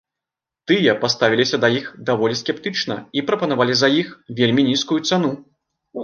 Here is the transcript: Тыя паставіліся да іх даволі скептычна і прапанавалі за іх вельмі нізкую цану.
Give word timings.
Тыя 0.69 0.93
паставіліся 1.01 1.57
да 1.65 1.69
іх 1.79 1.85
даволі 2.07 2.37
скептычна 2.39 2.95
і 3.21 3.23
прапанавалі 3.27 3.73
за 3.81 3.89
іх 3.99 4.07
вельмі 4.39 4.65
нізкую 4.71 4.99
цану. 5.09 5.31